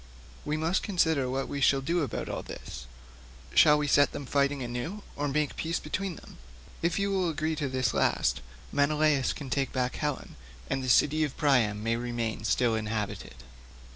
[0.45, 2.87] We must consider what we shall do about all this;
[3.53, 6.39] shall we set them fighting anew or make peace between them?
[6.81, 8.41] If you will agree to this last
[8.71, 10.37] Menelaus can take back Helen
[10.67, 13.35] and the city of Priam may remain still inhabited."